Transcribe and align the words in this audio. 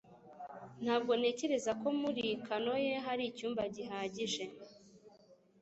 Ntabwo 0.83 1.11
ntekereza 1.19 1.71
ko 1.81 1.87
muri 2.01 2.23
kanoe 2.45 2.91
hari 3.05 3.23
icyumba 3.31 3.61
gihagije 3.75 4.43